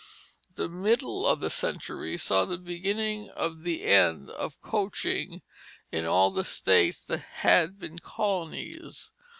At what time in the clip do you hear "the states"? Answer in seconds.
6.31-7.03